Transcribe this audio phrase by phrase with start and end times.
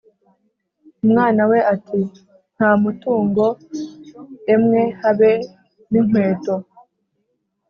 [1.03, 1.99] umwana we ati
[2.55, 3.45] «Nta mutungo,
[4.53, 5.31] emwe habe
[5.91, 6.55] n’inkweto,